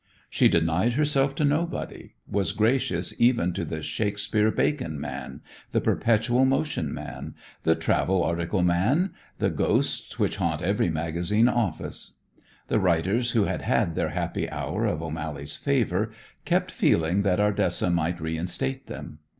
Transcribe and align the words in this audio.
She 0.31 0.49
denied 0.49 0.93
herself 0.93 1.35
to 1.35 1.45
nobody, 1.45 2.15
was 2.27 2.53
gracious 2.53 3.13
even 3.21 3.53
to 3.53 3.63
the 3.63 3.83
Shakspere 3.83 4.49
Bacon 4.49 4.99
man, 4.99 5.41
the 5.73 5.79
perpetual 5.79 6.43
motion 6.43 6.91
man, 6.91 7.35
the 7.61 7.75
travel 7.75 8.23
article 8.23 8.63
man, 8.63 9.13
the 9.37 9.51
ghosts 9.51 10.17
which 10.17 10.37
haunt 10.37 10.63
every 10.63 10.89
magazine 10.89 11.47
office. 11.47 12.15
The 12.67 12.79
writers 12.79 13.31
who 13.33 13.43
had 13.43 13.61
had 13.61 13.93
their 13.93 14.09
happy 14.09 14.49
hour 14.49 14.85
of 14.87 15.03
O'Mally's 15.03 15.55
favor 15.55 16.09
kept 16.45 16.71
feeling 16.71 17.21
that 17.21 17.39
Ardessa 17.39 17.91
might 17.91 18.19
reinstate 18.19 18.87
them. 18.87 19.19